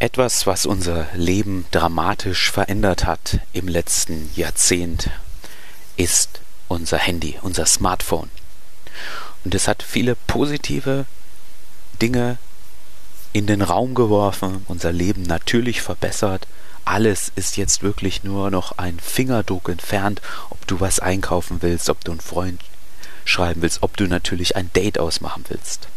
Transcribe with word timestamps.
Etwas, 0.00 0.46
was 0.46 0.64
unser 0.64 1.08
Leben 1.14 1.66
dramatisch 1.72 2.52
verändert 2.52 3.04
hat 3.04 3.40
im 3.52 3.66
letzten 3.66 4.30
Jahrzehnt, 4.36 5.10
ist 5.96 6.40
unser 6.68 6.98
Handy, 6.98 7.36
unser 7.42 7.66
Smartphone. 7.66 8.30
Und 9.44 9.56
es 9.56 9.66
hat 9.66 9.82
viele 9.82 10.14
positive 10.14 11.04
Dinge 12.00 12.38
in 13.32 13.48
den 13.48 13.60
Raum 13.60 13.96
geworfen, 13.96 14.64
unser 14.68 14.92
Leben 14.92 15.24
natürlich 15.24 15.82
verbessert. 15.82 16.46
Alles 16.84 17.32
ist 17.34 17.56
jetzt 17.56 17.82
wirklich 17.82 18.22
nur 18.22 18.52
noch 18.52 18.78
ein 18.78 19.00
Fingerdruck 19.00 19.68
entfernt, 19.68 20.22
ob 20.50 20.64
du 20.68 20.78
was 20.78 21.00
einkaufen 21.00 21.60
willst, 21.60 21.90
ob 21.90 22.04
du 22.04 22.12
einen 22.12 22.20
Freund 22.20 22.60
schreiben 23.24 23.62
willst, 23.62 23.82
ob 23.82 23.96
du 23.96 24.06
natürlich 24.06 24.54
ein 24.54 24.70
Date 24.74 25.00
ausmachen 25.00 25.44
willst. 25.48 25.88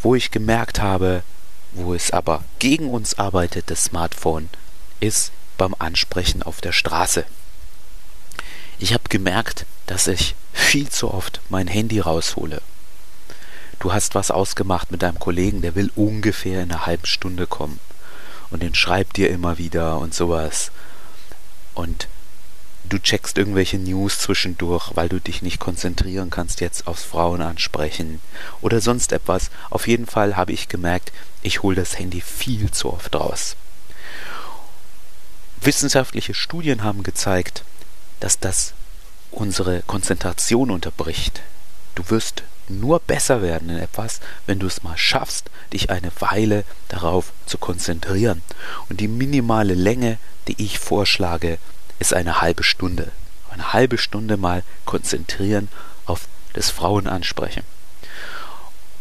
Wo 0.00 0.14
ich 0.14 0.30
gemerkt 0.30 0.80
habe, 0.80 1.22
wo 1.76 1.94
es 1.94 2.10
aber 2.10 2.44
gegen 2.58 2.90
uns 2.90 3.18
arbeitet, 3.18 3.70
das 3.70 3.84
Smartphone, 3.84 4.48
ist 5.00 5.32
beim 5.58 5.74
Ansprechen 5.78 6.42
auf 6.42 6.60
der 6.60 6.72
Straße. 6.72 7.24
Ich 8.78 8.92
habe 8.92 9.04
gemerkt, 9.08 9.66
dass 9.86 10.06
ich 10.06 10.34
viel 10.52 10.88
zu 10.88 11.12
oft 11.12 11.40
mein 11.48 11.66
Handy 11.68 12.00
raushole. 12.00 12.60
Du 13.78 13.92
hast 13.92 14.14
was 14.14 14.30
ausgemacht 14.30 14.90
mit 14.90 15.02
deinem 15.02 15.18
Kollegen, 15.18 15.62
der 15.62 15.74
will 15.74 15.90
ungefähr 15.94 16.62
in 16.62 16.72
einer 16.72 16.86
halben 16.86 17.06
Stunde 17.06 17.46
kommen. 17.46 17.78
Und 18.50 18.62
den 18.62 18.74
schreibt 18.74 19.16
dir 19.16 19.30
immer 19.30 19.58
wieder 19.58 19.98
und 19.98 20.14
sowas. 20.14 20.70
Und 21.74 22.08
du 22.88 22.98
checkst 22.98 23.38
irgendwelche 23.38 23.78
News 23.78 24.18
zwischendurch, 24.18 24.92
weil 24.94 25.08
du 25.08 25.20
dich 25.20 25.42
nicht 25.42 25.58
konzentrieren 25.58 26.30
kannst 26.30 26.60
jetzt 26.60 26.86
aufs 26.86 27.04
Frauen 27.04 27.42
ansprechen 27.42 28.20
oder 28.60 28.80
sonst 28.80 29.12
etwas. 29.12 29.50
Auf 29.70 29.86
jeden 29.88 30.06
Fall 30.06 30.36
habe 30.36 30.52
ich 30.52 30.68
gemerkt, 30.68 31.12
ich 31.42 31.62
hole 31.62 31.76
das 31.76 31.98
Handy 31.98 32.20
viel 32.20 32.70
zu 32.70 32.92
oft 32.92 33.14
raus. 33.14 33.56
Wissenschaftliche 35.60 36.34
Studien 36.34 36.82
haben 36.82 37.02
gezeigt, 37.02 37.64
dass 38.20 38.38
das 38.38 38.74
unsere 39.30 39.82
Konzentration 39.82 40.70
unterbricht. 40.70 41.42
Du 41.94 42.08
wirst 42.10 42.42
nur 42.68 43.00
besser 43.00 43.42
werden 43.42 43.70
in 43.70 43.78
etwas, 43.78 44.20
wenn 44.46 44.58
du 44.58 44.66
es 44.66 44.82
mal 44.82 44.96
schaffst, 44.96 45.50
dich 45.72 45.90
eine 45.90 46.10
Weile 46.20 46.64
darauf 46.88 47.32
zu 47.46 47.58
konzentrieren. 47.58 48.42
Und 48.88 49.00
die 49.00 49.08
minimale 49.08 49.74
Länge, 49.74 50.18
die 50.48 50.62
ich 50.62 50.78
vorschlage, 50.78 51.58
ist 51.98 52.14
eine 52.14 52.40
halbe 52.40 52.62
Stunde. 52.62 53.12
Eine 53.50 53.72
halbe 53.72 53.98
Stunde 53.98 54.36
mal 54.36 54.62
konzentrieren 54.84 55.68
auf 56.04 56.28
das 56.52 56.70
Frauenansprechen. 56.70 57.62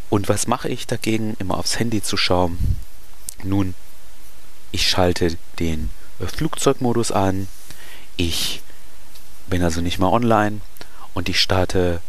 Und 0.10 0.30
was 0.30 0.48
mache 0.48 0.70
ich 0.70 0.88
dagegen, 0.88 1.36
immer 1.40 1.58
aufs 1.58 1.80
Handy 1.80 2.02
zu 2.02 2.16
schauen? 2.16 2.78
Nun, 3.44 3.76
ich 4.72 4.90
schalte 4.90 5.38
den 5.60 5.90
Flugzeugmodus 6.20 7.12
an, 7.12 7.48
ich 8.18 8.62
bin 9.48 9.62
also 9.64 9.82
nicht 9.82 10.00
mehr 10.00 10.12
online 10.12 10.62
und 11.14 11.28
ich 11.28 11.42
starte 11.42 12.02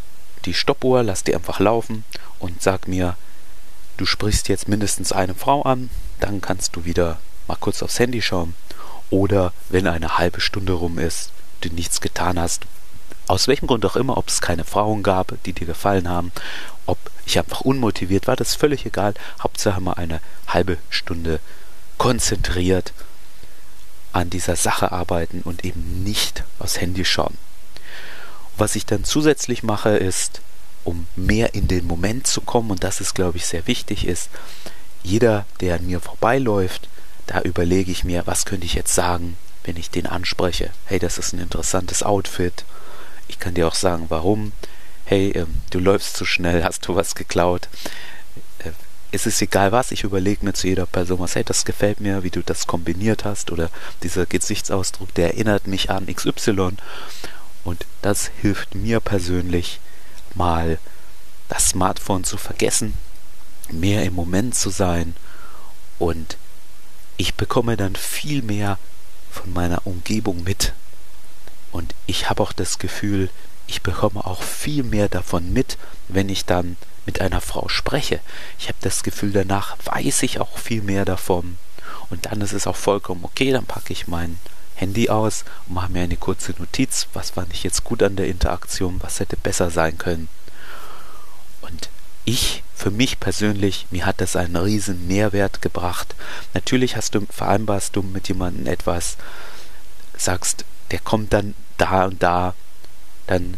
die 0.45 0.55
Stoppuhr, 0.55 1.03
lass 1.03 1.25
die 1.25 1.35
einfach 1.35 1.59
laufen 1.59 2.05
und 2.39 2.63
sag 2.63 2.87
mir, 2.87 3.17
du 3.97 4.07
sprichst 4.07 4.49
jetzt 4.49 4.69
mindestens 4.69 5.13
eine 5.13 5.35
Frau 5.35 5.63
an, 5.63 5.91
dann 6.21 6.41
kannst 6.41 6.77
du 6.77 6.85
wieder 6.85 7.19
mal 7.49 7.57
kurz 7.57 7.83
aufs 7.83 7.99
Handy 7.99 8.23
schauen 8.23 8.55
oder 9.11 9.53
wenn 9.69 9.87
eine 9.87 10.19
halbe 10.19 10.41
Stunde 10.41 10.73
rum 10.73 10.99
ist, 10.99 11.31
du 11.61 11.69
nichts 11.69 12.01
getan 12.01 12.39
hast, 12.39 12.63
aus 13.27 13.49
welchem 13.49 13.67
Grund 13.67 13.85
auch 13.85 13.97
immer, 13.97 14.17
ob 14.17 14.29
es 14.29 14.41
keine 14.41 14.65
Frauen 14.65 15.03
gab, 15.03 15.37
die 15.45 15.53
dir 15.53 15.67
gefallen 15.67 16.09
haben, 16.09 16.33
ob 16.87 16.99
ich 17.25 17.39
einfach 17.39 17.63
unmotiviert 17.63 18.27
war, 18.27 18.37
das 18.37 18.51
ist 18.51 18.61
völlig 18.61 18.87
egal. 18.87 19.15
Hauptsache 19.41 19.81
mal 19.81 19.95
eine 19.95 20.21
halbe 20.47 20.79
Stunde 20.91 21.41
konzentriert 21.99 22.93
an 24.13 24.31
dieser 24.31 24.57
Sache 24.57 24.93
arbeiten 24.93 25.43
und 25.43 25.65
eben 25.65 26.05
nicht 26.05 26.45
aufs 26.59 26.81
Handy 26.81 27.05
schauen. 27.05 27.37
Was 28.57 28.77
ich 28.77 28.87
dann 28.87 29.05
zusätzlich 29.05 29.63
mache, 29.63 29.91
ist, 29.91 30.41
um 30.85 31.07
mehr 31.17 31.55
in 31.55 31.69
den 31.69 31.87
Moment 31.87 32.27
zu 32.27 32.41
kommen, 32.41 32.71
und 32.71 32.85
das 32.85 33.01
ist, 33.01 33.15
glaube 33.15 33.39
ich, 33.39 33.47
sehr 33.47 33.67
wichtig, 33.67 34.07
ist, 34.07 34.31
jeder, 35.03 35.45
der 35.61 35.77
an 35.77 35.87
mir 35.87 36.01
vorbeiläuft, 36.01 36.89
da 37.27 37.41
überlege 37.43 37.91
ich 37.91 38.05
mir, 38.05 38.27
was 38.27 38.45
könnte 38.45 38.67
ich 38.67 38.75
jetzt 38.75 38.95
sagen, 38.95 39.37
wenn 39.65 39.77
ich 39.77 39.91
den 39.91 40.07
anspreche. 40.07 40.71
Hey, 40.85 40.99
das 40.99 41.19
ist 41.19 41.33
ein 41.33 41.41
interessantes 41.41 42.03
Outfit. 42.03 42.65
Ich 43.29 43.39
kann 43.39 43.55
dir 43.55 43.67
auch 43.67 43.75
sagen, 43.75 44.07
warum. 44.09 44.53
Hey, 45.05 45.31
ähm, 45.33 45.61
du 45.71 45.79
läufst 45.79 46.17
zu 46.17 46.25
schnell, 46.25 46.65
hast 46.65 46.87
du 46.87 46.95
was 46.95 47.15
geklaut? 47.15 47.69
Äh, 48.61 48.71
es 49.13 49.27
ist 49.27 49.41
egal 49.43 49.73
was, 49.73 49.93
ich 49.93 50.05
überlege 50.05 50.45
mir 50.45 50.53
zu 50.53 50.67
jeder 50.67 50.87
Person 50.87 51.21
was, 51.21 51.35
hey, 51.35 51.45
das 51.45 51.65
gefällt 51.65 52.01
mir, 52.01 52.23
wie 52.23 52.31
du 52.31 52.43
das 52.43 52.67
kombiniert 52.67 53.25
hast 53.25 53.51
oder 53.51 53.71
dieser 54.03 54.27
Gesichtsausdruck, 54.27 55.13
der 55.15 55.35
erinnert 55.35 55.67
mich 55.67 55.91
an 55.91 56.07
XY. 56.07 56.77
Und 57.65 57.87
das 58.03 58.31
hilft 58.41 58.75
mir 58.75 59.01
persönlich 59.01 59.81
mal 60.35 60.79
das 61.49 61.71
Smartphone 61.71 62.25
zu 62.25 62.37
vergessen, 62.37 62.95
mehr 63.71 64.05
im 64.05 64.15
Moment 64.15 64.55
zu 64.55 64.71
sein 64.71 65.17
und 65.99 66.37
ich 67.17 67.35
bekomme 67.35 67.77
dann 67.77 67.97
viel 67.97 68.43
mehr 68.43 68.79
von 69.31 69.53
meiner 69.53 69.87
Umgebung 69.87 70.43
mit. 70.45 70.73
Und 71.73 71.95
ich 72.07 72.31
habe 72.31 72.43
auch 72.43 72.53
das 72.53 72.79
Gefühl, 72.79 73.31
ich 73.67 73.83
bekomme 73.83 74.25
auch 74.25 74.43
viel 74.43 74.83
mehr 74.83 75.09
davon 75.09 75.53
mit, 75.53 75.77
wenn 76.09 76.29
ich 76.29 76.45
dann 76.45 76.77
mit 77.05 77.21
einer 77.21 77.41
Frau 77.41 77.69
spreche. 77.69 78.21
Ich 78.59 78.69
habe 78.69 78.79
das 78.81 79.03
Gefühl, 79.03 79.33
danach 79.33 79.77
weiß 79.85 80.23
ich 80.23 80.41
auch 80.41 80.59
viel 80.59 80.83
mehr 80.83 81.05
davon. 81.05 81.59
Und 82.11 82.27
dann 82.27 82.41
ist 82.41 82.53
es 82.53 82.67
auch 82.67 82.77
vollkommen 82.77 83.25
okay, 83.25 83.51
dann 83.53 83.67
packe 83.67 83.93
ich 83.93 84.09
mein 84.09 84.39
Handy 84.75 85.09
aus 85.09 85.45
und 85.67 85.75
mache 85.75 85.91
mir 85.91 86.03
eine 86.03 86.17
kurze 86.17 86.53
Notiz, 86.59 87.09
was 87.15 87.31
fand 87.31 87.53
ich 87.53 87.63
jetzt 87.63 87.85
gut 87.85 88.03
an 88.03 88.17
der 88.17 88.29
Interaktion, 88.29 89.03
was 89.03 89.21
hätte 89.21 89.37
besser 89.37 89.71
sein 89.71 89.99
können. 89.99 90.29
Ich, 92.27 92.65
für 92.75 92.91
mich 92.91 93.21
persönlich, 93.21 93.87
mir 93.91 94.05
hat 94.05 94.21
das 94.21 94.35
einen 94.35 94.57
riesen 94.57 95.07
Mehrwert 95.07 95.63
gebracht. 95.63 96.17
Natürlich 96.55 96.97
hast 96.97 97.15
du, 97.15 97.25
vereinbarst 97.31 97.95
du 97.95 98.03
mit 98.03 98.27
jemandem 98.27 98.67
etwas, 98.67 99.17
sagst, 100.17 100.65
der 100.91 100.99
kommt 100.99 101.33
dann 101.33 101.55
da 101.79 102.07
und 102.07 102.21
da, 102.23 102.55
dann 103.29 103.57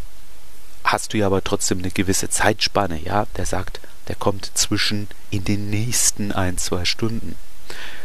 hast 0.84 1.14
du 1.14 1.18
ja 1.18 1.26
aber 1.26 1.42
trotzdem 1.42 1.78
eine 1.78 1.90
gewisse 1.90 2.28
Zeitspanne, 2.28 3.00
ja, 3.02 3.26
der 3.36 3.46
sagt, 3.46 3.80
der 4.06 4.16
kommt 4.16 4.50
zwischen 4.54 5.08
in 5.30 5.44
den 5.44 5.70
nächsten 5.70 6.30
ein, 6.30 6.58
zwei 6.58 6.84
Stunden. 6.84 7.36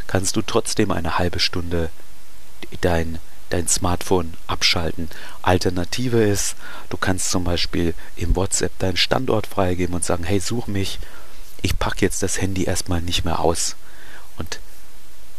Kannst 0.07 0.37
du 0.37 0.41
trotzdem 0.41 0.91
eine 0.91 1.17
halbe 1.17 1.39
Stunde 1.39 1.89
dein 2.81 3.19
dein 3.53 3.67
Smartphone 3.67 4.33
abschalten. 4.47 5.09
Alternative 5.43 6.23
ist, 6.23 6.55
du 6.89 6.97
kannst 6.97 7.29
zum 7.29 7.43
Beispiel 7.43 7.93
im 8.15 8.35
WhatsApp 8.35 8.77
deinen 8.79 8.97
Standort 8.97 9.45
freigeben 9.45 9.93
und 9.93 10.03
sagen, 10.03 10.23
hey, 10.23 10.39
such 10.39 10.65
mich, 10.65 10.99
ich 11.61 11.77
packe 11.77 12.01
jetzt 12.01 12.23
das 12.23 12.41
Handy 12.41 12.63
erstmal 12.63 13.01
nicht 13.01 13.25
mehr 13.25 13.39
aus. 13.39 13.75
Und 14.37 14.59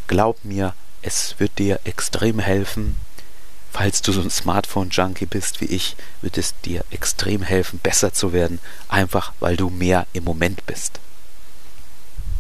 glaub 0.06 0.44
mir, 0.44 0.74
es 1.02 1.34
wird 1.38 1.58
dir 1.58 1.80
extrem 1.82 2.38
helfen. 2.38 2.96
Falls 3.72 4.00
du 4.00 4.12
so 4.12 4.20
ein 4.20 4.30
Smartphone-Junkie 4.30 5.26
bist 5.26 5.60
wie 5.60 5.66
ich, 5.66 5.96
wird 6.22 6.38
es 6.38 6.54
dir 6.64 6.84
extrem 6.92 7.42
helfen, 7.42 7.80
besser 7.80 8.12
zu 8.12 8.32
werden, 8.32 8.60
einfach 8.88 9.32
weil 9.40 9.56
du 9.56 9.70
mehr 9.70 10.06
im 10.12 10.22
Moment 10.22 10.64
bist. 10.66 11.00